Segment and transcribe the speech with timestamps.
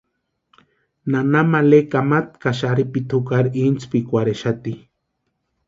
[1.11, 4.73] Nana male kamata ka xarhipiti jukari intsipikwarhexati.